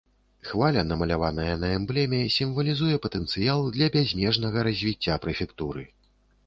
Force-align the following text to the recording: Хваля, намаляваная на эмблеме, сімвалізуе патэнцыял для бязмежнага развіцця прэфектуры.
Хваля, 0.51 0.83
намаляваная 0.91 1.57
на 1.63 1.69
эмблеме, 1.79 2.21
сімвалізуе 2.37 2.97
патэнцыял 3.05 3.59
для 3.77 3.93
бязмежнага 3.99 4.57
развіцця 4.71 5.21
прэфектуры. 5.27 5.83